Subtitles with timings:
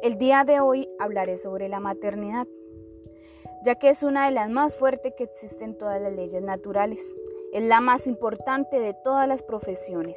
[0.00, 2.46] El día de hoy hablaré sobre la maternidad,
[3.64, 7.04] ya que es una de las más fuertes que existen todas las leyes naturales.
[7.52, 10.16] Es la más importante de todas las profesiones.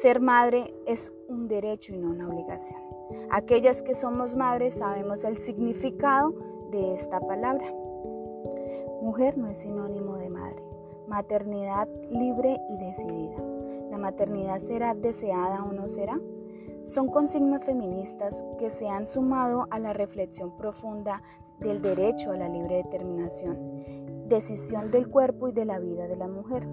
[0.00, 2.80] Ser madre es un derecho y no una obligación.
[3.30, 6.32] Aquellas que somos madres sabemos el significado
[6.70, 7.66] de esta palabra.
[9.02, 10.62] Mujer no es sinónimo de madre.
[11.08, 13.36] Maternidad libre y decidida.
[13.90, 16.20] ¿La maternidad será deseada o no será?
[16.86, 21.22] Son consignas feministas que se han sumado a la reflexión profunda
[21.60, 26.28] del derecho a la libre determinación, decisión del cuerpo y de la vida de la
[26.28, 26.66] mujer.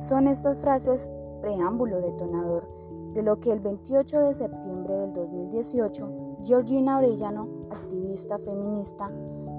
[0.00, 1.10] Son estas frases
[1.40, 2.68] preámbulo detonador
[3.14, 9.10] de lo que el 28 de septiembre del 2018 Georgina Orellano, activista feminista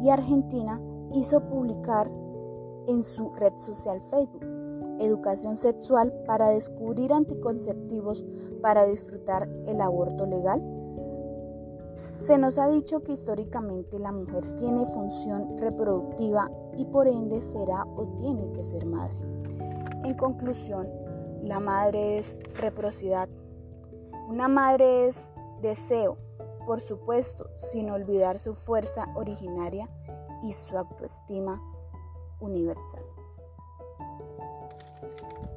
[0.01, 0.81] y argentina,
[1.13, 2.09] hizo publicar
[2.87, 4.45] en su red social Facebook
[5.01, 8.25] educación sexual para descubrir anticonceptivos
[8.61, 10.62] para disfrutar el aborto legal?
[12.17, 17.84] Se nos ha dicho que históricamente la mujer tiene función reproductiva y por ende será
[17.84, 19.17] o tiene que ser madre.
[20.03, 20.87] En conclusión,
[21.41, 23.27] la madre es reciprocidad.
[24.29, 26.17] Una madre es deseo,
[26.65, 29.89] por supuesto, sin olvidar su fuerza originaria
[30.43, 31.59] y su autoestima
[32.39, 33.04] universal.
[35.02, 35.51] Thank you.